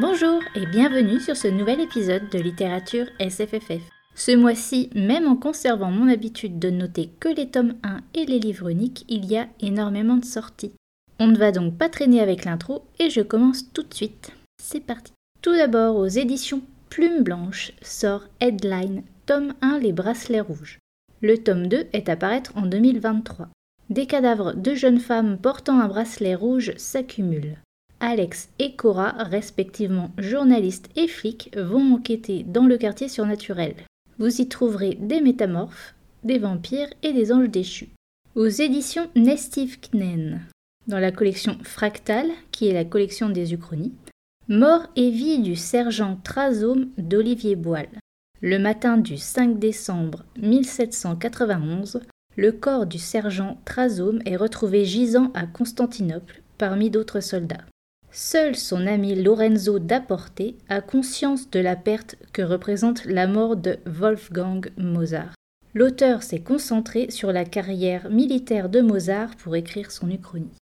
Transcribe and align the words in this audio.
Bonjour 0.00 0.40
et 0.54 0.64
bienvenue 0.64 1.18
sur 1.18 1.36
ce 1.36 1.48
nouvel 1.48 1.80
épisode 1.80 2.28
de 2.30 2.38
littérature 2.38 3.06
SFFF. 3.18 3.82
Ce 4.14 4.30
mois-ci, 4.30 4.90
même 4.94 5.26
en 5.26 5.34
conservant 5.34 5.90
mon 5.90 6.08
habitude 6.08 6.60
de 6.60 6.70
noter 6.70 7.10
que 7.18 7.28
les 7.28 7.50
tomes 7.50 7.74
1 7.82 8.02
et 8.14 8.24
les 8.24 8.38
livres 8.38 8.68
uniques, 8.68 9.04
il 9.08 9.24
y 9.24 9.36
a 9.36 9.48
énormément 9.58 10.16
de 10.16 10.24
sorties. 10.24 10.72
On 11.18 11.26
ne 11.26 11.36
va 11.36 11.50
donc 11.50 11.76
pas 11.76 11.88
traîner 11.88 12.20
avec 12.20 12.44
l'intro 12.44 12.84
et 13.00 13.10
je 13.10 13.22
commence 13.22 13.72
tout 13.72 13.82
de 13.82 13.92
suite. 13.92 14.30
C'est 14.62 14.84
parti. 14.84 15.12
Tout 15.42 15.56
d'abord, 15.56 15.96
aux 15.96 16.06
éditions 16.06 16.62
Plume 16.90 17.24
Blanche 17.24 17.72
sort 17.82 18.22
Headline, 18.38 19.02
tome 19.26 19.54
1 19.62 19.80
Les 19.80 19.92
Bracelets 19.92 20.42
Rouges. 20.42 20.78
Le 21.22 21.38
tome 21.38 21.66
2 21.66 21.86
est 21.92 22.08
à 22.08 22.14
paraître 22.14 22.52
en 22.54 22.66
2023. 22.66 23.48
Des 23.90 24.06
cadavres 24.06 24.52
de 24.52 24.74
jeunes 24.74 25.00
femmes 25.00 25.38
portant 25.38 25.80
un 25.80 25.88
bracelet 25.88 26.36
rouge 26.36 26.72
s'accumulent. 26.76 27.58
Alex 28.00 28.48
et 28.58 28.76
Cora, 28.76 29.10
respectivement 29.24 30.10
journalistes 30.18 30.88
et 30.96 31.08
flics, 31.08 31.50
vont 31.56 31.94
enquêter 31.94 32.44
dans 32.44 32.66
le 32.66 32.78
quartier 32.78 33.08
surnaturel. 33.08 33.74
Vous 34.18 34.40
y 34.40 34.48
trouverez 34.48 34.96
des 35.00 35.20
métamorphes, 35.20 35.94
des 36.22 36.38
vampires 36.38 36.92
et 37.02 37.12
des 37.12 37.32
anges 37.32 37.50
déchus. 37.50 37.88
Aux 38.34 38.46
éditions 38.46 39.08
Nestive 39.16 39.78
Knen, 39.80 40.42
dans 40.86 40.98
la 40.98 41.10
collection 41.10 41.58
Fractal, 41.64 42.28
qui 42.52 42.68
est 42.68 42.72
la 42.72 42.84
collection 42.84 43.30
des 43.30 43.52
Uchronies, 43.52 43.94
Mort 44.48 44.86
et 44.96 45.10
vie 45.10 45.40
du 45.40 45.56
sergent 45.56 46.18
Trazome 46.24 46.88
d'Olivier 46.96 47.56
Boile. 47.56 47.90
Le 48.40 48.58
matin 48.58 48.96
du 48.96 49.18
5 49.18 49.58
décembre 49.58 50.24
1791, 50.40 52.00
le 52.36 52.52
corps 52.52 52.86
du 52.86 52.98
sergent 52.98 53.58
Trazome 53.64 54.20
est 54.24 54.36
retrouvé 54.36 54.84
gisant 54.84 55.32
à 55.34 55.46
Constantinople 55.46 56.42
parmi 56.56 56.88
d'autres 56.88 57.20
soldats. 57.20 57.64
Seul 58.10 58.56
son 58.56 58.86
ami 58.86 59.14
Lorenzo 59.14 59.78
d'Apporte 59.78 60.42
a 60.68 60.80
conscience 60.80 61.50
de 61.50 61.60
la 61.60 61.76
perte 61.76 62.16
que 62.32 62.42
représente 62.42 63.04
la 63.04 63.26
mort 63.26 63.56
de 63.56 63.78
Wolfgang 63.84 64.70
Mozart. 64.78 65.34
L'auteur 65.74 66.22
s'est 66.22 66.40
concentré 66.40 67.10
sur 67.10 67.32
la 67.32 67.44
carrière 67.44 68.08
militaire 68.10 68.68
de 68.68 68.80
Mozart 68.80 69.36
pour 69.36 69.54
écrire 69.54 69.90
son 69.90 70.10
uchronie. 70.10 70.56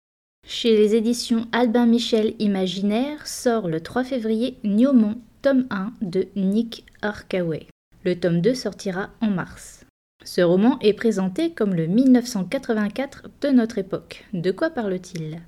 Chez 0.48 0.76
les 0.76 0.96
éditions 0.96 1.48
Albin 1.52 1.86
Michel 1.86 2.34
Imaginaire 2.40 3.26
sort 3.28 3.68
le 3.68 3.80
3 3.80 4.04
février 4.04 4.58
Niomont, 4.64 5.18
tome 5.42 5.66
1 5.70 5.94
de 6.02 6.28
Nick 6.36 6.86
Arkaway. 7.02 7.68
Le 8.04 8.20
tome 8.20 8.42
2 8.42 8.54
sortira 8.56 9.10
en 9.22 9.28
mars. 9.28 9.86
Ce 10.24 10.42
roman 10.42 10.80
est 10.82 10.94
présenté 10.94 11.52
comme 11.52 11.76
le 11.76 11.86
1984 11.86 13.30
de 13.42 13.50
notre 13.50 13.78
époque. 13.78 14.26
De 14.34 14.52
quoi 14.52 14.72
parle-t-il? 14.72 15.42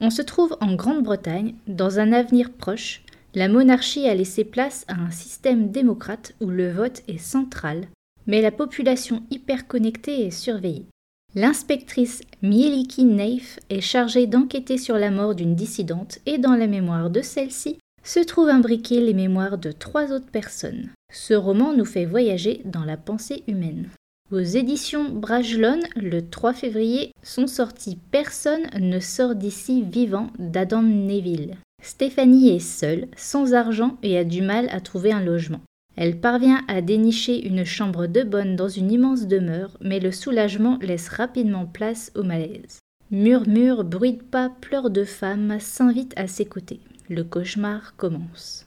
On 0.00 0.10
se 0.10 0.22
trouve 0.22 0.56
en 0.60 0.74
Grande-Bretagne, 0.74 1.54
dans 1.66 1.98
un 1.98 2.12
avenir 2.12 2.52
proche, 2.52 3.02
la 3.34 3.48
monarchie 3.48 4.06
a 4.06 4.14
laissé 4.14 4.44
place 4.44 4.84
à 4.86 4.94
un 4.94 5.10
système 5.10 5.70
démocrate 5.70 6.34
où 6.40 6.46
le 6.46 6.70
vote 6.70 7.02
est 7.08 7.18
central, 7.18 7.88
mais 8.26 8.40
la 8.40 8.52
population 8.52 9.22
hyperconnectée 9.30 10.26
est 10.26 10.30
surveillée. 10.30 10.86
L'inspectrice 11.34 12.22
Mieliki 12.42 13.04
Neif 13.04 13.58
est 13.68 13.80
chargée 13.80 14.28
d'enquêter 14.28 14.78
sur 14.78 14.98
la 14.98 15.10
mort 15.10 15.34
d'une 15.34 15.56
dissidente 15.56 16.20
et 16.26 16.38
dans 16.38 16.54
la 16.54 16.68
mémoire 16.68 17.10
de 17.10 17.22
celle-ci 17.22 17.78
se 18.04 18.20
trouvent 18.20 18.50
imbriquées 18.50 19.00
les 19.00 19.14
mémoires 19.14 19.58
de 19.58 19.72
trois 19.72 20.12
autres 20.12 20.30
personnes. 20.30 20.90
Ce 21.12 21.34
roman 21.34 21.72
nous 21.72 21.84
fait 21.84 22.04
voyager 22.04 22.62
dans 22.64 22.84
la 22.84 22.96
pensée 22.96 23.42
humaine. 23.48 23.88
Aux 24.32 24.40
éditions 24.40 25.10
Bragelonne, 25.10 25.84
le 25.96 26.28
3 26.28 26.54
février, 26.54 27.12
sont 27.22 27.46
sortis 27.46 27.98
Personne 28.10 28.66
ne 28.80 28.98
sort 28.98 29.34
d'ici 29.34 29.82
vivant 29.82 30.28
d'Adam 30.38 30.82
Neville. 30.82 31.56
Stéphanie 31.82 32.48
est 32.48 32.58
seule, 32.58 33.06
sans 33.16 33.52
argent 33.52 33.98
et 34.02 34.16
a 34.16 34.24
du 34.24 34.40
mal 34.40 34.68
à 34.70 34.80
trouver 34.80 35.12
un 35.12 35.22
logement. 35.22 35.60
Elle 35.96 36.18
parvient 36.18 36.62
à 36.68 36.80
dénicher 36.80 37.46
une 37.46 37.64
chambre 37.64 38.06
de 38.06 38.22
bonne 38.22 38.56
dans 38.56 38.68
une 38.68 38.90
immense 38.90 39.26
demeure, 39.26 39.76
mais 39.80 40.00
le 40.00 40.10
soulagement 40.10 40.78
laisse 40.80 41.10
rapidement 41.10 41.66
place 41.66 42.10
au 42.16 42.22
malaise. 42.22 42.80
Murmures, 43.10 43.84
bruit 43.84 44.14
de 44.14 44.22
pas, 44.22 44.48
pleurs 44.48 44.90
de 44.90 45.04
femmes 45.04 45.60
s'invitent 45.60 46.18
à 46.18 46.26
ses 46.26 46.46
côtés. 46.46 46.80
Le 47.08 47.22
cauchemar 47.22 47.94
commence. 47.96 48.64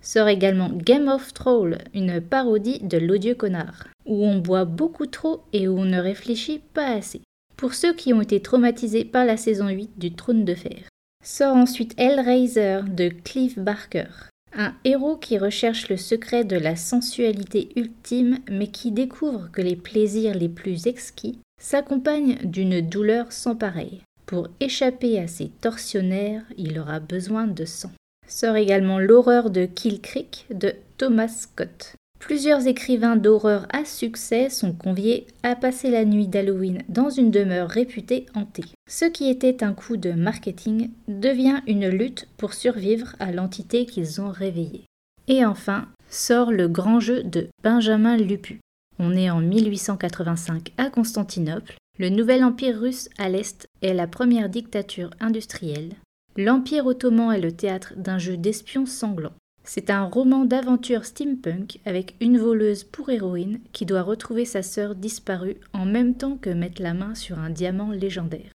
Sort 0.00 0.28
également 0.28 0.70
Game 0.70 1.08
of 1.08 1.34
Troll, 1.34 1.78
une 1.94 2.20
parodie 2.20 2.80
de 2.80 2.98
l'odieux 2.98 3.34
connard 3.34 3.88
où 4.06 4.24
on 4.24 4.38
boit 4.38 4.64
beaucoup 4.64 5.06
trop 5.06 5.42
et 5.52 5.68
où 5.68 5.78
on 5.78 5.84
ne 5.84 6.00
réfléchit 6.00 6.60
pas 6.72 6.86
assez. 6.86 7.20
Pour 7.56 7.74
ceux 7.74 7.92
qui 7.92 8.12
ont 8.12 8.22
été 8.22 8.40
traumatisés 8.40 9.04
par 9.04 9.24
la 9.24 9.36
saison 9.36 9.68
8 9.68 9.98
du 9.98 10.12
Trône 10.12 10.44
de 10.44 10.54
Fer. 10.54 10.88
Sort 11.24 11.56
ensuite 11.56 11.94
Hellraiser 11.98 12.80
de 12.86 13.08
Cliff 13.08 13.58
Barker, 13.58 14.30
un 14.56 14.74
héros 14.84 15.16
qui 15.16 15.36
recherche 15.36 15.88
le 15.88 15.96
secret 15.96 16.44
de 16.44 16.56
la 16.56 16.76
sensualité 16.76 17.68
ultime 17.76 18.38
mais 18.50 18.68
qui 18.68 18.92
découvre 18.92 19.50
que 19.52 19.60
les 19.60 19.76
plaisirs 19.76 20.34
les 20.34 20.48
plus 20.48 20.86
exquis 20.86 21.38
s'accompagnent 21.60 22.38
d'une 22.44 22.80
douleur 22.80 23.32
sans 23.32 23.56
pareille. 23.56 24.02
Pour 24.26 24.48
échapper 24.60 25.18
à 25.18 25.26
ces 25.26 25.48
tortionnaires, 25.48 26.44
il 26.56 26.78
aura 26.78 27.00
besoin 27.00 27.46
de 27.46 27.64
sang. 27.64 27.90
Sort 28.28 28.56
également 28.56 28.98
l'horreur 28.98 29.50
de 29.50 29.64
Kill 29.64 30.00
Creek 30.00 30.46
de 30.50 30.74
Thomas 30.98 31.28
Scott, 31.28 31.96
Plusieurs 32.18 32.66
écrivains 32.66 33.16
d'horreur 33.16 33.66
à 33.72 33.84
succès 33.84 34.50
sont 34.50 34.72
conviés 34.72 35.26
à 35.42 35.54
passer 35.54 35.88
la 35.88 36.04
nuit 36.04 36.26
d'Halloween 36.26 36.82
dans 36.88 37.10
une 37.10 37.30
demeure 37.30 37.68
réputée 37.68 38.26
hantée. 38.34 38.64
Ce 38.88 39.04
qui 39.04 39.30
était 39.30 39.62
un 39.62 39.72
coup 39.72 39.96
de 39.96 40.12
marketing 40.12 40.90
devient 41.06 41.60
une 41.66 41.88
lutte 41.88 42.28
pour 42.36 42.54
survivre 42.54 43.14
à 43.20 43.30
l'entité 43.30 43.86
qu'ils 43.86 44.20
ont 44.20 44.30
réveillée. 44.30 44.84
Et 45.28 45.44
enfin, 45.44 45.86
sort 46.10 46.50
le 46.50 46.68
grand 46.68 47.00
jeu 47.00 47.22
de 47.22 47.48
Benjamin 47.62 48.16
Lupu. 48.16 48.60
On 48.98 49.16
est 49.16 49.30
en 49.30 49.40
1885 49.40 50.72
à 50.76 50.90
Constantinople. 50.90 51.76
Le 51.98 52.08
nouvel 52.08 52.44
empire 52.44 52.78
russe 52.80 53.08
à 53.16 53.28
l'Est 53.28 53.66
est 53.82 53.94
la 53.94 54.06
première 54.06 54.48
dictature 54.48 55.10
industrielle. 55.20 55.92
L'Empire 56.40 56.86
ottoman 56.86 57.32
est 57.32 57.40
le 57.40 57.50
théâtre 57.50 57.94
d'un 57.96 58.18
jeu 58.18 58.36
d'espions 58.36 58.86
sanglant. 58.86 59.32
C'est 59.64 59.90
un 59.90 60.04
roman 60.04 60.44
d'aventure 60.44 61.04
steampunk 61.04 61.80
avec 61.84 62.14
une 62.20 62.38
voleuse 62.38 62.84
pour 62.84 63.10
héroïne 63.10 63.58
qui 63.72 63.84
doit 63.84 64.02
retrouver 64.02 64.44
sa 64.44 64.62
sœur 64.62 64.94
disparue 64.94 65.56
en 65.72 65.84
même 65.84 66.14
temps 66.14 66.38
que 66.40 66.50
mettre 66.50 66.80
la 66.80 66.94
main 66.94 67.16
sur 67.16 67.40
un 67.40 67.50
diamant 67.50 67.90
légendaire. 67.90 68.52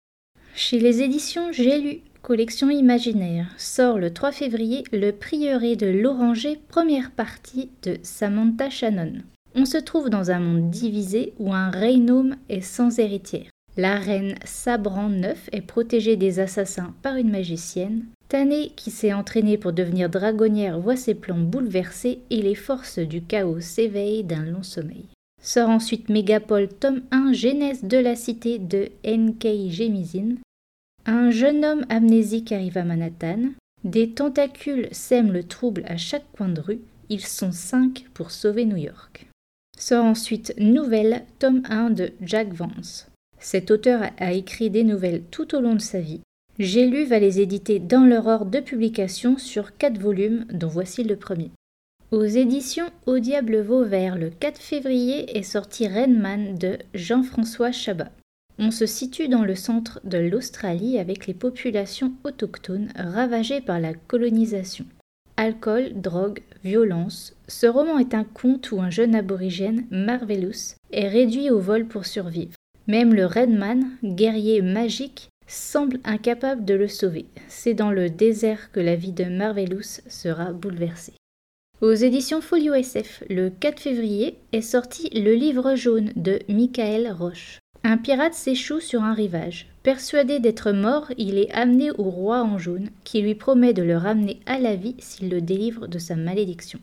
Chez 0.55 0.79
les 0.79 1.01
éditions 1.01 1.51
J'ai 1.51 1.77
lu, 1.77 1.99
collection 2.21 2.69
imaginaire, 2.69 3.53
sort 3.57 3.99
le 3.99 4.13
3 4.13 4.31
février 4.31 4.85
Le 4.93 5.11
Prieuré 5.11 5.75
de 5.75 5.87
l'Oranger, 5.87 6.61
première 6.69 7.11
partie 7.11 7.69
de 7.83 7.97
Samantha 8.01 8.69
Shannon. 8.69 9.15
On 9.55 9.65
se 9.65 9.77
trouve 9.77 10.09
dans 10.09 10.31
un 10.31 10.39
monde 10.39 10.69
divisé 10.69 11.33
où 11.37 11.53
un 11.53 11.69
Reynôme 11.69 12.37
est 12.47 12.61
sans 12.61 12.97
héritière. 12.97 13.49
La 13.75 13.95
reine 13.95 14.35
Sabran 14.45 15.11
IX 15.11 15.35
est 15.51 15.61
protégée 15.61 16.15
des 16.15 16.39
assassins 16.39 16.93
par 17.01 17.15
une 17.15 17.31
magicienne. 17.31 18.05
Tané, 18.29 18.71
qui 18.75 18.91
s'est 18.91 19.13
entraînée 19.13 19.57
pour 19.57 19.73
devenir 19.73 20.09
dragonnière, 20.09 20.79
voit 20.79 20.95
ses 20.95 21.15
plans 21.15 21.39
bouleversés 21.39 22.19
et 22.29 22.41
les 22.41 22.55
forces 22.55 22.99
du 22.99 23.23
chaos 23.23 23.61
s'éveillent 23.61 24.23
d'un 24.23 24.45
long 24.45 24.61
sommeil. 24.61 25.05
Sort 25.41 25.69
ensuite 25.69 26.09
Mégapole 26.09 26.69
tome 26.69 27.01
1 27.11 27.33
Genèse 27.33 27.83
de 27.83 27.97
la 27.97 28.15
cité 28.15 28.59
de 28.59 28.89
N.K. 29.03 29.69
Jemisin. 29.69 30.35
Un 31.05 31.31
jeune 31.31 31.65
homme 31.65 31.85
amnésique 31.89 32.51
arrive 32.51 32.77
à 32.77 32.83
Manhattan. 32.83 33.49
Des 33.83 34.11
tentacules 34.11 34.87
sèment 34.91 35.33
le 35.33 35.43
trouble 35.43 35.83
à 35.87 35.97
chaque 35.97 36.31
coin 36.37 36.47
de 36.47 36.61
rue. 36.61 36.81
Ils 37.09 37.25
sont 37.25 37.51
cinq 37.51 38.05
pour 38.13 38.31
sauver 38.31 38.65
New 38.65 38.77
York. 38.77 39.27
Sort 39.77 40.05
ensuite 40.05 40.53
Nouvelle, 40.59 41.23
tome 41.39 41.63
1 41.69 41.89
de 41.89 42.13
Jack 42.21 42.53
Vance. 42.53 43.07
Cet 43.43 43.71
auteur 43.71 44.09
a 44.19 44.31
écrit 44.31 44.69
des 44.69 44.85
nouvelles 44.85 45.21
tout 45.29 45.53
au 45.53 45.59
long 45.59 45.75
de 45.75 45.81
sa 45.81 45.99
vie. 45.99 46.21
J'ai 46.59 46.87
lu 46.87 47.03
va 47.03 47.19
les 47.19 47.41
éditer 47.41 47.77
dans 47.77 48.05
leur 48.05 48.25
ordre 48.27 48.49
de 48.49 48.61
publication 48.61 49.37
sur 49.37 49.75
quatre 49.75 49.99
volumes, 49.99 50.45
dont 50.53 50.69
voici 50.69 51.03
le 51.03 51.17
premier. 51.17 51.51
Aux 52.11 52.23
éditions 52.23 52.89
Au 53.05 53.19
Diable 53.19 53.59
Vauvert, 53.59 54.17
le 54.17 54.29
4 54.29 54.61
février 54.61 55.37
est 55.37 55.43
sorti 55.43 55.89
Renman 55.89 56.57
de 56.57 56.77
Jean-François 56.93 57.73
Chabat. 57.73 58.11
On 58.59 58.71
se 58.71 58.85
situe 58.85 59.27
dans 59.27 59.43
le 59.43 59.55
centre 59.55 59.99
de 60.05 60.19
l'Australie 60.19 60.97
avec 60.97 61.27
les 61.27 61.33
populations 61.33 62.13
autochtones 62.23 62.93
ravagées 62.95 63.59
par 63.61 63.81
la 63.81 63.93
colonisation. 63.93 64.85
Alcool, 65.35 65.91
drogue, 65.95 66.39
violence. 66.63 67.35
Ce 67.49 67.67
roman 67.67 67.99
est 67.99 68.13
un 68.13 68.23
conte 68.23 68.71
où 68.71 68.79
un 68.79 68.89
jeune 68.89 69.15
aborigène, 69.15 69.85
Marvelous, 69.91 70.75
est 70.91 71.09
réduit 71.09 71.49
au 71.49 71.59
vol 71.59 71.87
pour 71.87 72.05
survivre. 72.05 72.53
Même 72.87 73.13
le 73.13 73.25
Redman, 73.25 73.85
guerrier 74.03 74.61
magique, 74.61 75.29
semble 75.47 75.99
incapable 76.03 76.65
de 76.65 76.73
le 76.73 76.87
sauver. 76.87 77.25
C'est 77.47 77.73
dans 77.73 77.91
le 77.91 78.09
désert 78.09 78.71
que 78.71 78.79
la 78.79 78.95
vie 78.95 79.11
de 79.11 79.25
Marvelous 79.25 80.01
sera 80.07 80.51
bouleversée. 80.51 81.13
Aux 81.81 81.93
éditions 81.93 82.41
Folio 82.41 82.73
SF, 82.73 83.23
le 83.29 83.49
4 83.49 83.79
février, 83.79 84.37
est 84.51 84.61
sorti 84.61 85.09
Le 85.13 85.33
Livre 85.33 85.75
jaune 85.75 86.11
de 86.15 86.39
Michael 86.49 87.11
Roche. 87.11 87.59
Un 87.83 87.97
pirate 87.97 88.33
s'échoue 88.33 88.79
sur 88.79 89.03
un 89.03 89.13
rivage. 89.13 89.67
Persuadé 89.83 90.39
d'être 90.39 90.71
mort, 90.71 91.11
il 91.17 91.37
est 91.37 91.51
amené 91.51 91.91
au 91.91 92.03
roi 92.03 92.41
en 92.41 92.57
jaune, 92.57 92.89
qui 93.03 93.21
lui 93.21 93.35
promet 93.35 93.73
de 93.73 93.83
le 93.83 93.97
ramener 93.97 94.39
à 94.45 94.59
la 94.59 94.75
vie 94.75 94.95
s'il 94.99 95.29
le 95.29 95.41
délivre 95.41 95.87
de 95.87 95.99
sa 95.99 96.15
malédiction. 96.15 96.79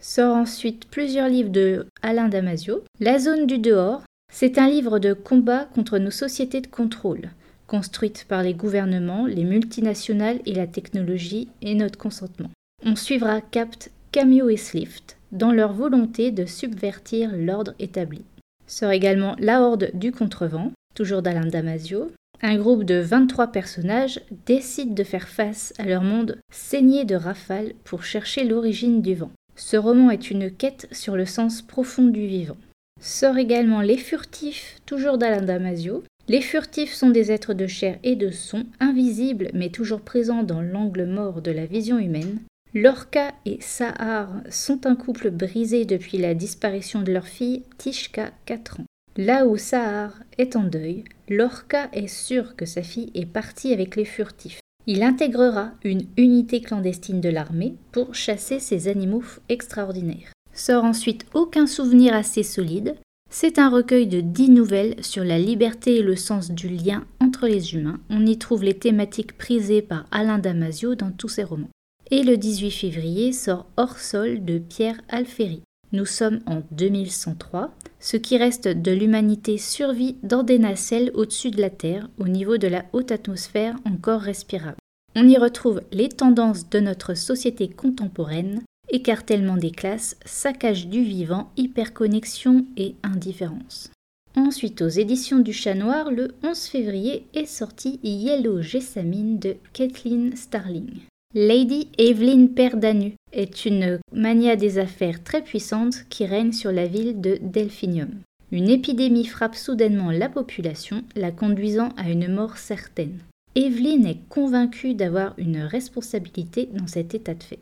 Sort 0.00 0.36
ensuite 0.36 0.86
plusieurs 0.90 1.30
livres 1.30 1.48
de 1.48 1.86
Alain 2.02 2.28
Damasio. 2.28 2.82
La 3.00 3.18
zone 3.18 3.46
du 3.46 3.56
dehors, 3.56 4.02
c'est 4.34 4.58
un 4.58 4.68
livre 4.68 4.98
de 4.98 5.12
combat 5.12 5.68
contre 5.76 5.98
nos 5.98 6.10
sociétés 6.10 6.60
de 6.60 6.66
contrôle, 6.66 7.30
construites 7.68 8.26
par 8.28 8.42
les 8.42 8.52
gouvernements, 8.52 9.26
les 9.26 9.44
multinationales 9.44 10.40
et 10.44 10.54
la 10.54 10.66
technologie 10.66 11.46
et 11.62 11.76
notre 11.76 11.96
consentement. 11.96 12.50
On 12.84 12.96
suivra 12.96 13.40
Capt, 13.40 13.92
Cameo 14.10 14.48
et 14.48 14.56
Slift 14.56 15.18
dans 15.30 15.52
leur 15.52 15.72
volonté 15.72 16.32
de 16.32 16.46
subvertir 16.46 17.30
l'ordre 17.36 17.74
établi. 17.78 18.24
Sort 18.66 18.90
également 18.90 19.36
La 19.38 19.62
Horde 19.62 19.92
du 19.94 20.10
Contrevent, 20.10 20.72
toujours 20.96 21.22
d'Alain 21.22 21.46
Damasio, 21.46 22.10
un 22.42 22.56
groupe 22.56 22.82
de 22.82 22.98
23 22.98 23.52
personnages 23.52 24.20
décide 24.46 24.94
de 24.94 25.04
faire 25.04 25.28
face 25.28 25.72
à 25.78 25.84
leur 25.84 26.02
monde 26.02 26.40
saigné 26.50 27.04
de 27.04 27.14
rafales 27.14 27.72
pour 27.84 28.02
chercher 28.02 28.42
l'origine 28.42 29.00
du 29.00 29.14
vent. 29.14 29.30
Ce 29.54 29.76
roman 29.76 30.10
est 30.10 30.32
une 30.32 30.50
quête 30.50 30.88
sur 30.90 31.14
le 31.14 31.24
sens 31.24 31.62
profond 31.62 32.08
du 32.08 32.26
vivant. 32.26 32.56
Sort 33.00 33.38
également 33.38 33.80
Les 33.80 33.98
Furtifs, 33.98 34.80
toujours 34.86 35.18
d'Alain 35.18 35.42
Damasio. 35.42 36.02
Les 36.26 36.40
furtifs 36.40 36.94
sont 36.94 37.10
des 37.10 37.30
êtres 37.30 37.52
de 37.52 37.66
chair 37.66 37.98
et 38.02 38.16
de 38.16 38.30
son, 38.30 38.64
invisibles 38.80 39.50
mais 39.52 39.68
toujours 39.68 40.00
présents 40.00 40.42
dans 40.42 40.62
l'angle 40.62 41.04
mort 41.04 41.42
de 41.42 41.50
la 41.50 41.66
vision 41.66 41.98
humaine. 41.98 42.40
Lorca 42.72 43.34
et 43.44 43.58
Sahar 43.60 44.40
sont 44.50 44.86
un 44.86 44.96
couple 44.96 45.30
brisé 45.30 45.84
depuis 45.84 46.18
la 46.18 46.34
disparition 46.34 47.02
de 47.02 47.12
leur 47.12 47.26
fille, 47.26 47.62
Tishka, 47.76 48.32
4 48.46 48.80
ans. 48.80 48.86
Là 49.16 49.46
où 49.46 49.56
Sahar 49.56 50.18
est 50.38 50.56
en 50.56 50.64
deuil, 50.64 51.04
Lorca 51.28 51.88
est 51.92 52.08
sûr 52.08 52.56
que 52.56 52.66
sa 52.66 52.82
fille 52.82 53.12
est 53.14 53.26
partie 53.26 53.72
avec 53.72 53.96
les 53.96 54.04
furtifs. 54.04 54.60
Il 54.86 55.02
intégrera 55.02 55.72
une 55.84 56.06
unité 56.16 56.60
clandestine 56.60 57.20
de 57.20 57.28
l'armée 57.28 57.74
pour 57.92 58.14
chasser 58.14 58.58
ces 58.58 58.88
animaux 58.88 59.22
extraordinaires. 59.48 60.33
Sort 60.54 60.84
ensuite 60.84 61.26
aucun 61.34 61.66
souvenir 61.66 62.14
assez 62.14 62.42
solide. 62.42 62.96
C'est 63.30 63.58
un 63.58 63.68
recueil 63.68 64.06
de 64.06 64.20
dix 64.20 64.48
nouvelles 64.48 65.02
sur 65.02 65.24
la 65.24 65.38
liberté 65.38 65.96
et 65.96 66.02
le 66.02 66.14
sens 66.14 66.52
du 66.52 66.68
lien 66.68 67.04
entre 67.20 67.48
les 67.48 67.74
humains. 67.74 67.98
On 68.08 68.24
y 68.24 68.38
trouve 68.38 68.62
les 68.62 68.78
thématiques 68.78 69.36
prisées 69.36 69.82
par 69.82 70.06
Alain 70.12 70.38
Damasio 70.38 70.94
dans 70.94 71.10
tous 71.10 71.28
ses 71.28 71.42
romans. 71.42 71.70
Et 72.10 72.22
le 72.22 72.36
18 72.36 72.70
février 72.70 73.32
sort 73.32 73.66
Hors 73.76 73.98
sol 73.98 74.44
de 74.44 74.58
Pierre 74.58 75.00
Alféry. 75.08 75.62
Nous 75.92 76.06
sommes 76.06 76.40
en 76.46 76.62
2103. 76.70 77.72
Ce 77.98 78.16
qui 78.16 78.36
reste 78.36 78.68
de 78.68 78.92
l'humanité 78.92 79.58
survit 79.58 80.16
dans 80.22 80.42
des 80.42 80.58
nacelles 80.58 81.10
au-dessus 81.14 81.50
de 81.50 81.60
la 81.60 81.70
Terre, 81.70 82.08
au 82.18 82.28
niveau 82.28 82.56
de 82.56 82.68
la 82.68 82.84
haute 82.92 83.10
atmosphère 83.10 83.76
encore 83.84 84.20
respirable. 84.20 84.76
On 85.16 85.26
y 85.26 85.36
retrouve 85.36 85.82
les 85.92 86.08
tendances 86.08 86.68
de 86.68 86.80
notre 86.80 87.14
société 87.14 87.68
contemporaine, 87.68 88.62
écartèlement 88.88 89.56
des 89.56 89.70
classes, 89.70 90.16
saccage 90.24 90.88
du 90.88 91.02
vivant, 91.02 91.50
hyperconnexion 91.56 92.66
et 92.76 92.94
indifférence. 93.02 93.90
Ensuite, 94.36 94.82
aux 94.82 94.88
éditions 94.88 95.38
du 95.38 95.52
Chat 95.52 95.74
Noir, 95.74 96.10
le 96.10 96.34
11 96.42 96.58
février 96.66 97.26
est 97.34 97.46
sorti 97.46 98.00
Yellow 98.02 98.62
Jessamine 98.62 99.38
de 99.38 99.56
Kathleen 99.72 100.34
Starling. 100.34 100.90
Lady 101.34 101.88
Evelyn 101.98 102.48
Perdanu 102.48 103.14
est 103.32 103.64
une 103.64 103.98
mania 104.12 104.56
des 104.56 104.78
affaires 104.78 105.22
très 105.22 105.42
puissante 105.42 106.04
qui 106.08 106.26
règne 106.26 106.52
sur 106.52 106.72
la 106.72 106.86
ville 106.86 107.20
de 107.20 107.38
Delphinium. 107.42 108.10
Une 108.52 108.68
épidémie 108.68 109.26
frappe 109.26 109.56
soudainement 109.56 110.12
la 110.12 110.28
population, 110.28 111.02
la 111.16 111.32
conduisant 111.32 111.88
à 111.96 112.08
une 112.08 112.32
mort 112.32 112.56
certaine. 112.56 113.18
Evelyn 113.56 114.04
est 114.04 114.20
convaincue 114.28 114.94
d'avoir 114.94 115.34
une 115.38 115.58
responsabilité 115.58 116.68
dans 116.72 116.86
cet 116.86 117.14
état 117.14 117.34
de 117.34 117.42
fait. 117.42 117.60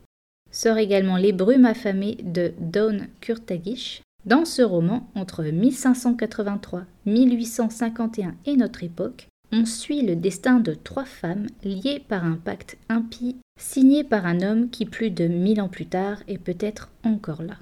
Sort 0.53 0.77
également 0.77 1.17
Les 1.17 1.33
brumes 1.33 1.65
affamées 1.65 2.19
de 2.23 2.53
Dawn 2.61 3.09
Kurtagish. 3.21 4.03
Dans 4.27 4.45
ce 4.45 4.63
roman, 4.63 5.09
entre 5.15 5.43
1583, 5.43 6.85
1851 7.07 8.37
et 8.47 8.57
notre 8.57 8.85
époque, 8.85 9.27
on 9.51 9.65
suit 9.65 10.03
le 10.03 10.15
destin 10.15 10.61
de 10.61 10.75
trois 10.75 11.05
femmes 11.05 11.47
liées 11.65 12.05
par 12.07 12.25
un 12.25 12.37
pacte 12.37 12.79
impie 12.89 13.37
signé 13.59 14.05
par 14.05 14.27
un 14.27 14.41
homme 14.41 14.71
qui 14.71 14.85
plus 14.85 15.11
de 15.11 15.27
mille 15.27 15.61
ans 15.61 15.69
plus 15.69 15.87
tard 15.87 16.19
est 16.29 16.39
peut-être 16.39 16.91
encore 17.05 17.43
là. 17.43 17.57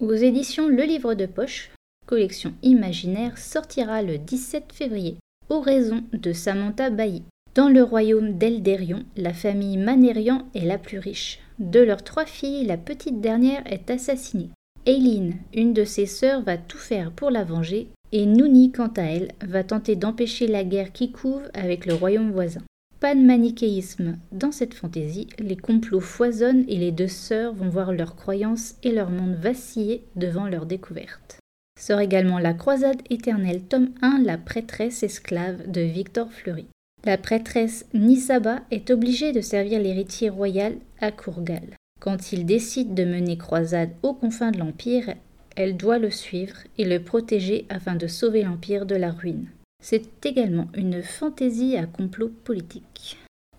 Aux 0.00 0.14
éditions 0.14 0.68
Le 0.68 0.82
Livre 0.82 1.14
de 1.14 1.26
Poche, 1.26 1.70
collection 2.06 2.52
imaginaire 2.62 3.38
sortira 3.38 4.02
le 4.02 4.18
17 4.18 4.72
février, 4.72 5.16
aux 5.48 5.60
raisons 5.60 6.04
de 6.12 6.32
Samantha 6.32 6.90
Bailly. 6.90 7.22
Dans 7.54 7.68
le 7.68 7.82
royaume 7.82 8.38
d'Elderion, 8.38 9.04
la 9.16 9.32
famille 9.32 9.76
Manérian 9.76 10.46
est 10.54 10.64
la 10.64 10.78
plus 10.78 10.98
riche. 10.98 11.40
De 11.58 11.80
leurs 11.80 12.04
trois 12.04 12.26
filles, 12.26 12.64
la 12.64 12.76
petite 12.76 13.20
dernière 13.20 13.62
est 13.66 13.90
assassinée. 13.90 14.50
Eileen, 14.86 15.34
une 15.54 15.72
de 15.72 15.84
ses 15.84 16.06
sœurs, 16.06 16.42
va 16.42 16.56
tout 16.56 16.78
faire 16.78 17.10
pour 17.10 17.30
la 17.30 17.44
venger 17.44 17.88
et 18.12 18.26
Nouni, 18.26 18.72
quant 18.72 18.92
à 18.96 19.02
elle, 19.02 19.32
va 19.46 19.64
tenter 19.64 19.96
d'empêcher 19.96 20.46
la 20.46 20.64
guerre 20.64 20.92
qui 20.92 21.12
couve 21.12 21.42
avec 21.52 21.84
le 21.84 21.94
royaume 21.94 22.30
voisin. 22.30 22.62
Pas 23.00 23.14
de 23.14 23.20
manichéisme 23.20 24.18
dans 24.32 24.50
cette 24.50 24.74
fantaisie, 24.74 25.28
les 25.38 25.56
complots 25.56 26.00
foisonnent 26.00 26.64
et 26.68 26.76
les 26.76 26.90
deux 26.90 27.08
sœurs 27.08 27.54
vont 27.54 27.68
voir 27.68 27.92
leurs 27.92 28.16
croyances 28.16 28.76
et 28.82 28.90
leur 28.90 29.10
monde 29.10 29.36
vaciller 29.36 30.04
devant 30.16 30.48
leur 30.48 30.66
découverte. 30.66 31.38
Sort 31.78 32.00
également 32.00 32.40
La 32.40 32.54
Croisade 32.54 33.02
éternelle, 33.08 33.62
tome 33.62 33.90
1, 34.02 34.22
La 34.24 34.36
prêtresse 34.36 35.04
esclave 35.04 35.70
de 35.70 35.80
Victor 35.80 36.32
Fleury. 36.32 36.66
La 37.04 37.16
prêtresse 37.16 37.86
Nisaba 37.94 38.60
est 38.70 38.90
obligée 38.90 39.32
de 39.32 39.40
servir 39.40 39.80
l'héritier 39.80 40.28
royal 40.28 40.76
à 41.00 41.12
Courgal. 41.12 41.62
Quand 42.00 42.32
il 42.32 42.44
décide 42.44 42.94
de 42.94 43.04
mener 43.04 43.38
croisade 43.38 43.90
aux 44.02 44.14
confins 44.14 44.50
de 44.50 44.58
l'Empire, 44.58 45.14
elle 45.56 45.76
doit 45.76 45.98
le 45.98 46.10
suivre 46.10 46.56
et 46.76 46.84
le 46.84 47.02
protéger 47.02 47.66
afin 47.68 47.96
de 47.96 48.06
sauver 48.06 48.42
l'Empire 48.42 48.86
de 48.86 48.94
la 48.94 49.10
ruine. 49.10 49.48
C'est 49.82 50.24
également 50.26 50.68
une 50.74 51.02
fantaisie 51.02 51.76
à 51.76 51.86
complot 51.86 52.30
politique. 52.44 53.16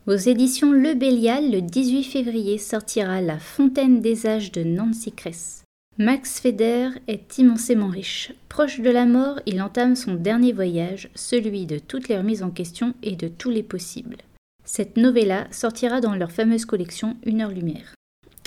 Aux 0.07 0.15
éditions 0.15 0.71
Le 0.71 0.93
Bélial, 0.93 1.51
le 1.51 1.61
18 1.61 2.03
février 2.03 2.57
sortira 2.57 3.21
La 3.21 3.39
Fontaine 3.39 4.01
des 4.01 4.25
âges 4.25 4.51
de 4.51 4.63
Nancy 4.63 5.11
Kress. 5.11 5.63
Max 6.01 6.39
Feder 6.39 6.91
est 7.07 7.39
immensément 7.39 7.89
riche. 7.89 8.31
Proche 8.47 8.79
de 8.79 8.89
la 8.89 9.05
mort, 9.05 9.41
il 9.45 9.61
entame 9.61 9.97
son 9.97 10.13
dernier 10.13 10.53
voyage, 10.53 11.09
celui 11.13 11.65
de 11.65 11.77
toutes 11.77 12.07
les 12.07 12.17
remises 12.17 12.41
en 12.41 12.51
question 12.51 12.93
et 13.03 13.17
de 13.17 13.27
tous 13.27 13.49
les 13.49 13.63
possibles. 13.63 14.15
Cette 14.63 14.95
novella 14.95 15.45
sortira 15.51 15.99
dans 15.99 16.15
leur 16.15 16.31
fameuse 16.31 16.63
collection 16.63 17.17
Une 17.25 17.41
heure 17.41 17.51
lumière. 17.51 17.95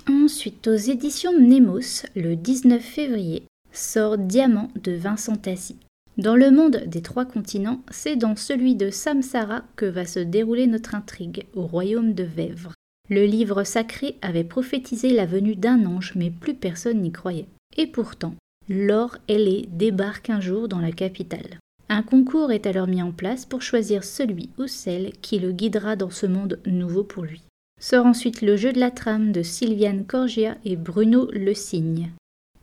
Ensuite, 0.08 0.66
aux 0.66 0.76
éditions 0.76 1.38
Nemos, 1.38 2.06
le 2.16 2.36
19 2.36 2.82
février, 2.82 3.42
sort 3.70 4.16
Diamant 4.16 4.70
de 4.82 4.92
Vincent 4.92 5.36
Tassi. 5.36 5.76
Dans 6.16 6.36
le 6.36 6.50
monde 6.50 6.84
des 6.86 7.02
trois 7.02 7.26
continents, 7.26 7.82
c'est 7.90 8.16
dans 8.16 8.34
celui 8.34 8.76
de 8.76 8.88
Samsara 8.88 9.62
que 9.76 9.84
va 9.84 10.06
se 10.06 10.20
dérouler 10.20 10.66
notre 10.66 10.94
intrigue, 10.94 11.44
au 11.52 11.66
royaume 11.66 12.14
de 12.14 12.24
Vèvre. 12.24 12.72
Le 13.10 13.24
livre 13.24 13.64
sacré 13.64 14.16
avait 14.22 14.44
prophétisé 14.44 15.12
la 15.12 15.26
venue 15.26 15.56
d'un 15.56 15.84
ange, 15.86 16.12
mais 16.14 16.30
plus 16.30 16.54
personne 16.54 17.00
n'y 17.00 17.12
croyait. 17.12 17.48
Et 17.76 17.86
pourtant, 17.86 18.34
Laure 18.68 19.18
Ailée 19.28 19.68
débarque 19.72 20.30
un 20.30 20.40
jour 20.40 20.68
dans 20.68 20.78
la 20.78 20.92
capitale. 20.92 21.58
Un 21.88 22.02
concours 22.02 22.52
est 22.52 22.66
alors 22.66 22.86
mis 22.86 23.02
en 23.02 23.12
place 23.12 23.44
pour 23.44 23.60
choisir 23.60 24.04
celui 24.04 24.50
ou 24.58 24.66
celle 24.66 25.12
qui 25.20 25.38
le 25.38 25.52
guidera 25.52 25.96
dans 25.96 26.10
ce 26.10 26.26
monde 26.26 26.58
nouveau 26.64 27.04
pour 27.04 27.24
lui. 27.24 27.42
Sort 27.80 28.06
ensuite 28.06 28.40
le 28.40 28.56
jeu 28.56 28.72
de 28.72 28.80
la 28.80 28.90
trame 28.90 29.32
de 29.32 29.42
Sylviane 29.42 30.04
Corgia 30.06 30.56
et 30.64 30.76
Bruno 30.76 31.28
Le 31.32 31.52
Cygne. 31.52 32.10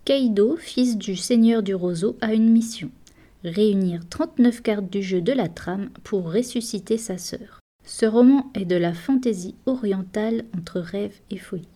Kaido, 0.05 0.55
fils 0.57 0.97
du 0.97 1.15
seigneur 1.15 1.61
du 1.61 1.75
roseau, 1.75 2.17
a 2.21 2.33
une 2.33 2.49
mission 2.49 2.89
réunir 3.43 4.01
39 4.09 4.61
cartes 4.61 4.89
du 4.89 5.01
jeu 5.01 5.21
de 5.21 5.31
la 5.31 5.47
trame 5.47 5.89
pour 6.03 6.31
ressusciter 6.31 6.97
sa 6.97 7.17
sœur. 7.17 7.58
Ce 7.89 8.05
roman 8.05 8.51
est 8.53 8.65
de 8.65 8.75
la 8.75 8.93
fantaisie 8.93 9.55
orientale 9.65 10.45
entre 10.55 10.79
rêve 10.79 11.15
et 11.31 11.39
folie. 11.39 11.67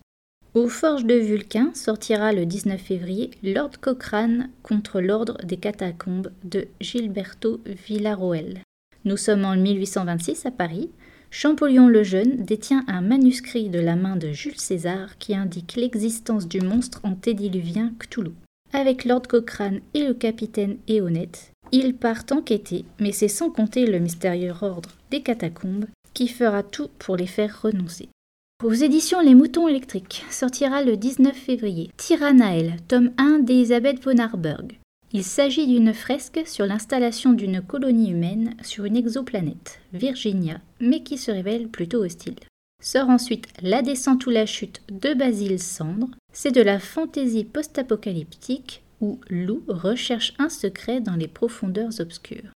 Aux 0.53 0.69
Forges 0.69 1.05
de 1.05 1.15
Vulcain 1.15 1.71
sortira 1.73 2.31
le 2.31 2.45
19 2.45 2.79
février 2.79 3.31
Lord 3.41 3.71
Cochrane 3.81 4.51
contre 4.61 5.01
l'Ordre 5.01 5.39
des 5.43 5.57
Catacombes 5.57 6.31
de 6.43 6.67
Gilberto 6.79 7.61
Villarroel. 7.65 8.59
Nous 9.05 9.17
sommes 9.17 9.43
en 9.43 9.55
1826 9.55 10.45
à 10.45 10.51
Paris. 10.51 10.91
Champollion 11.31 11.87
le 11.87 12.03
Jeune 12.03 12.45
détient 12.45 12.85
un 12.87 13.01
manuscrit 13.01 13.69
de 13.69 13.79
la 13.79 13.95
main 13.95 14.15
de 14.15 14.31
Jules 14.31 14.59
César 14.59 15.17
qui 15.17 15.35
indique 15.35 15.75
l'existence 15.75 16.47
du 16.47 16.61
monstre 16.61 17.01
antédiluvien 17.03 17.91
Cthulhu. 17.97 18.33
Avec 18.71 19.05
Lord 19.05 19.23
Cochrane 19.27 19.81
et 19.95 20.05
le 20.05 20.13
capitaine 20.13 20.77
Éonette, 20.87 21.51
ils 21.71 21.95
partent 21.95 22.31
enquêter, 22.31 22.85
mais 22.99 23.11
c'est 23.11 23.27
sans 23.27 23.49
compter 23.49 23.87
le 23.87 23.97
mystérieux 23.97 24.53
ordre 24.61 24.91
des 25.09 25.23
catacombes 25.23 25.87
qui 26.13 26.27
fera 26.27 26.63
tout 26.63 26.89
pour 26.99 27.15
les 27.15 27.27
faire 27.27 27.61
renoncer. 27.61 28.09
Aux 28.63 28.73
éditions 28.73 29.19
Les 29.19 29.35
Moutons 29.35 29.67
électriques 29.67 30.23
sortira 30.29 30.83
le 30.83 30.95
19 30.95 31.35
février 31.35 31.89
Tyrannael, 31.97 32.77
tome 32.87 33.11
1 33.17 33.39
d'Elisabeth 33.39 34.01
von 34.03 34.17
Arburg. 34.17 34.79
Il 35.11 35.23
s'agit 35.23 35.67
d'une 35.67 35.93
fresque 35.93 36.41
sur 36.45 36.65
l'installation 36.65 37.33
d'une 37.33 37.61
colonie 37.61 38.11
humaine 38.11 38.55
sur 38.63 38.85
une 38.85 38.95
exoplanète, 38.95 39.81
Virginia, 39.91 40.61
mais 40.79 41.03
qui 41.03 41.17
se 41.17 41.29
révèle 41.29 41.67
plutôt 41.67 42.03
hostile. 42.03 42.39
Sort 42.81 43.09
ensuite 43.09 43.47
La 43.61 43.81
descente 43.81 44.25
ou 44.25 44.29
la 44.29 44.45
chute 44.45 44.81
de 44.89 45.13
Basile 45.13 45.59
Cendre. 45.59 46.09
C'est 46.31 46.55
de 46.55 46.61
la 46.61 46.79
fantaisie 46.79 47.43
post-apocalyptique 47.43 48.81
où 49.01 49.19
Lou 49.29 49.61
recherche 49.67 50.33
un 50.39 50.49
secret 50.49 51.01
dans 51.01 51.15
les 51.15 51.27
profondeurs 51.27 51.99
obscures. 51.99 52.52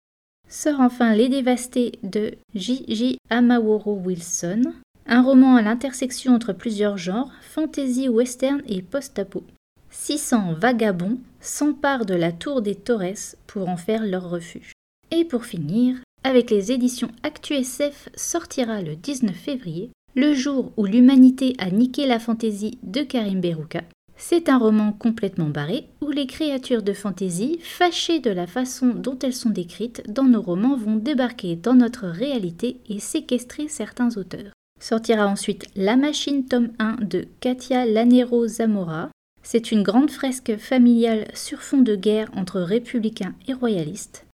Sort 0.57 0.79
enfin 0.79 1.17
Les 1.17 1.29
Dévastés 1.29 1.99
de 2.05 2.35
J.J. 2.55 3.19
Amaworo 3.29 3.97
Wilson, 3.97 4.73
un 5.05 5.21
roman 5.21 5.57
à 5.57 5.63
l'intersection 5.63 6.33
entre 6.33 6.53
plusieurs 6.53 6.97
genres, 6.97 7.33
fantasy 7.43 8.09
western 8.09 8.63
et 8.69 8.81
post-apo. 8.81 9.43
600 9.91 10.55
vagabonds 10.55 11.19
s'emparent 11.41 12.07
de 12.07 12.15
la 12.15 12.31
tour 12.31 12.63
des 12.63 12.77
Torres 12.77 13.35
pour 13.49 13.69
en 13.69 13.77
faire 13.77 14.07
leur 14.07 14.31
refuge. 14.31 14.71
Et 15.11 15.25
pour 15.25 15.45
finir, 15.45 15.97
avec 16.23 16.53
les 16.53 16.71
éditions 16.71 17.11
ActuSF 17.25 18.09
sortira 18.15 18.81
le 18.81 18.95
19 18.95 19.35
février, 19.35 19.91
le 20.15 20.35
jour 20.35 20.73
où 20.77 20.87
l'humanité 20.87 21.57
a 21.59 21.69
niqué 21.69 22.07
la 22.07 22.21
fantaisie 22.21 22.79
de 22.85 23.03
Karim 23.03 23.41
Berouka. 23.41 23.83
C'est 24.17 24.49
un 24.49 24.59
roman 24.59 24.93
complètement 24.93 25.49
barré 25.49 25.89
où 26.01 26.11
les 26.11 26.27
créatures 26.27 26.83
de 26.83 26.93
fantaisie, 26.93 27.59
fâchées 27.61 28.21
de 28.21 28.31
la 28.31 28.47
façon 28.47 28.89
dont 28.89 29.19
elles 29.19 29.35
sont 29.35 29.51
décrites 29.51 30.03
dans 30.09 30.25
nos 30.25 30.43
romans, 30.43 30.77
vont 30.77 30.97
débarquer 30.97 31.57
dans 31.57 31.75
notre 31.75 32.07
réalité 32.07 32.79
et 32.89 33.01
séquestrer 33.01 33.69
certains 33.69 34.17
auteurs. 34.17 34.53
Sortira 34.81 35.27
ensuite 35.27 35.67
La 35.77 35.97
Machine 35.97 36.47
tome 36.47 36.73
1 36.79 36.97
de 37.03 37.27
Katia 37.41 37.87
Lanero 37.87 38.47
Zamora, 38.47 39.11
c'est 39.43 39.73
une 39.73 39.83
grande 39.83 40.11
fresque 40.11 40.57
familiale 40.57 41.27
sur 41.35 41.61
fond 41.61 41.83
de 41.83 41.95
guerre 41.95 42.31
entre 42.35 42.61
républicains 42.61 43.35
et 43.47 43.53
royalistes. 43.53 44.27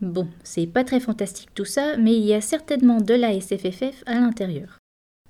Bon, 0.00 0.28
c'est 0.42 0.66
pas 0.66 0.84
très 0.84 1.00
fantastique 1.00 1.54
tout 1.54 1.64
ça, 1.64 1.96
mais 1.96 2.14
il 2.16 2.24
y 2.24 2.34
a 2.34 2.40
certainement 2.40 3.00
de 3.00 3.14
la 3.14 3.32
SFFF 3.40 4.02
à 4.06 4.14
l'intérieur. 4.14 4.78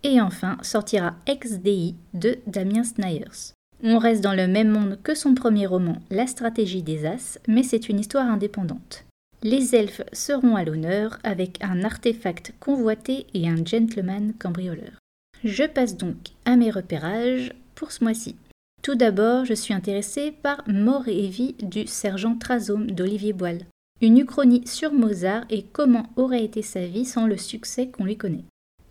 Et 0.03 0.21
enfin 0.21 0.57
sortira 0.63 1.15
XDI 1.29 1.95
de 2.15 2.39
Damien 2.47 2.83
Snyers. 2.83 3.56
On 3.85 3.99
reste 3.99 4.23
dans 4.23 4.35
le 4.35 4.47
même 4.47 4.71
monde 4.71 4.99
que 5.03 5.15
son 5.15 5.35
premier 5.35 5.67
roman, 5.67 5.97
La 6.11 6.27
stratégie 6.27 6.83
des 6.83 7.05
As, 7.05 7.39
mais 7.47 7.63
c'est 7.63 7.89
une 7.89 8.01
histoire 8.01 8.27
indépendante. 8.27 9.05
Les 9.43 9.75
elfes 9.75 10.03
seront 10.13 10.57
à 10.57 10.65
l'honneur 10.65 11.19
avec 11.23 11.63
un 11.63 11.85
artefact 11.85 12.55
convoité 12.59 13.27
et 13.35 13.49
un 13.49 13.65
gentleman 13.65 14.33
cambrioleur. 14.39 14.99
Je 15.45 15.65
passe 15.65 15.97
donc 15.97 16.17
à 16.47 16.57
mes 16.57 16.71
repérages 16.71 17.53
pour 17.75 17.93
ce 17.93 18.03
mois-ci. 18.03 18.37
Tout 18.83 18.95
d'abord, 18.95 19.45
je 19.45 19.55
suis 19.55 19.75
intéressée 19.75 20.33
par 20.33 20.63
Mort 20.67 21.09
et 21.09 21.29
vie 21.29 21.55
du 21.61 21.87
sergent 21.87 22.37
Trazome 22.37 22.91
d'Olivier 22.91 23.33
Boile. 23.33 23.67
Une 24.01 24.19
uchronie 24.19 24.67
sur 24.67 24.93
Mozart 24.93 25.45
et 25.51 25.65
comment 25.65 26.07
aurait 26.17 26.45
été 26.45 26.63
sa 26.63 26.87
vie 26.87 27.05
sans 27.05 27.27
le 27.27 27.37
succès 27.37 27.89
qu'on 27.89 28.05
lui 28.05 28.17
connaît. 28.17 28.45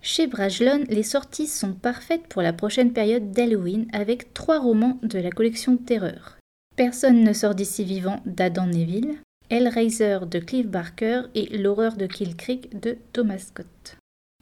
Chez 0.08 0.28
Brajlon, 0.28 0.84
les 0.88 1.02
sorties 1.02 1.48
sont 1.48 1.74
parfaites 1.74 2.28
pour 2.28 2.44
la 2.44 2.54
prochaine 2.54 2.94
période 2.94 3.32
d'Halloween 3.32 3.88
avec 3.92 4.36
trois 4.36 4.60
romans 4.60 5.00
de 5.02 5.18
la 5.18 5.32
collection 5.32 5.78
Terreur. 5.78 6.38
Personne 6.76 7.24
ne 7.24 7.34
sort 7.34 7.56
d'ici 7.56 7.84
vivant 7.84 8.22
d'Adam 8.28 8.68
Neville, 8.68 9.16
Hellraiser 9.50 10.20
de 10.30 10.38
Clive 10.38 10.68
Barker 10.68 11.24
et 11.34 11.58
L'horreur 11.58 11.98
de 11.98 12.06
Kill 12.06 12.36
Creek 12.36 12.80
de 12.80 13.00
Thomas 13.14 13.40
Scott. 13.40 13.98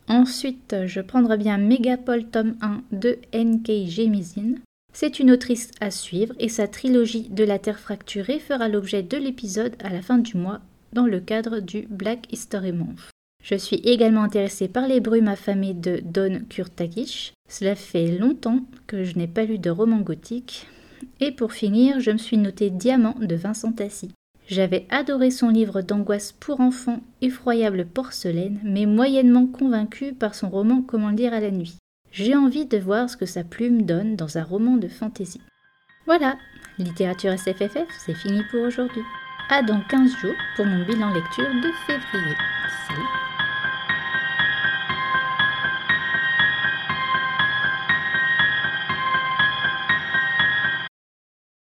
Ensuite, 0.10 0.76
je 0.86 1.00
prendrai 1.00 1.38
bien 1.38 1.58
Megapol 1.58 2.26
tome 2.26 2.58
1 2.60 2.84
de 2.92 3.20
N.K. 3.32 3.88
Jemisin, 3.88 4.56
c'est 4.92 5.22
une 5.22 5.32
autrice 5.32 5.72
à 5.80 5.92
suivre 5.92 6.36
et 6.40 6.50
sa 6.50 6.68
trilogie 6.68 7.30
de 7.30 7.46
la 7.46 7.58
Terre 7.58 7.80
fracturée 7.80 8.40
fera 8.40 8.68
l'objet 8.68 9.02
de 9.02 9.16
l'épisode 9.16 9.78
à 9.82 9.94
la 9.94 10.02
fin 10.02 10.18
du 10.18 10.36
mois 10.36 10.60
dans 10.92 11.06
le 11.06 11.22
cadre 11.22 11.62
du 11.62 11.88
Black 11.90 12.28
History 12.34 12.74
Month. 12.74 13.13
Je 13.44 13.56
suis 13.56 13.82
également 13.84 14.24
intéressée 14.24 14.70
par 14.70 14.88
les 14.88 15.02
brumes 15.02 15.28
affamées 15.28 15.74
de 15.74 16.02
Don 16.04 16.42
Kurtakish. 16.50 17.34
Cela 17.50 17.76
fait 17.76 18.18
longtemps 18.18 18.62
que 18.88 19.04
je 19.04 19.18
n'ai 19.18 19.28
pas 19.28 19.44
lu 19.44 19.60
de 19.60 19.70
roman 19.70 20.00
gothique. 20.00 20.66
Et 21.20 21.32
pour 21.32 21.52
finir, 21.52 22.00
je 22.00 22.12
me 22.12 22.18
suis 22.18 22.38
noté 22.38 22.70
Diamant 22.70 23.16
de 23.20 23.36
Vincent 23.36 23.74
Tassi. 23.74 24.12
J'avais 24.48 24.86
adoré 24.90 25.30
son 25.30 25.50
livre 25.50 25.82
d'angoisse 25.82 26.32
pour 26.32 26.62
enfants, 26.62 27.02
Effroyable 27.22 27.86
porcelaine, 27.86 28.60
mais 28.64 28.86
moyennement 28.86 29.46
convaincu 29.46 30.14
par 30.14 30.36
son 30.36 30.50
roman 30.50 30.82
Comment 30.82 31.10
lire 31.10 31.34
à 31.34 31.42
la 31.42 31.52
nuit. 31.52 31.76
J'ai 32.12 32.36
envie 32.36 32.66
de 32.66 32.78
voir 32.78 33.10
ce 33.10 33.18
que 33.18 33.26
sa 33.26 33.44
plume 33.44 33.82
donne 33.82 34.16
dans 34.16 34.38
un 34.38 34.44
roman 34.44 34.78
de 34.78 34.88
fantaisie. 34.88 35.42
Voilà, 36.06 36.38
littérature 36.78 37.34
SFFF, 37.34 37.88
c'est 38.06 38.16
fini 38.16 38.42
pour 38.52 38.62
aujourd'hui. 38.62 39.02
À 39.50 39.62
dans 39.64 39.82
15 39.90 40.12
jours 40.22 40.36
pour 40.56 40.66
mon 40.66 40.86
bilan 40.86 41.14
lecture 41.14 41.50
de 41.62 41.70
février. 41.86 42.36